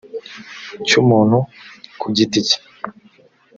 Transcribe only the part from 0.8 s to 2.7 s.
cy umuntu ku giti cye